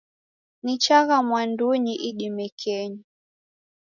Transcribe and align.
Nichagha 0.63 1.17
mwandunyi 1.27 1.93
idime 2.09 2.45
kenyi 2.59 3.01